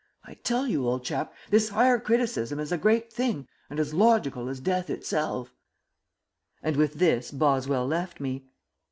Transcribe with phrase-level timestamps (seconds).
[0.23, 4.49] I tell you, old chap, this higher criticism is a great thing, and as logical
[4.49, 5.53] as death itself."
[6.63, 8.47] And with this Boswell left me.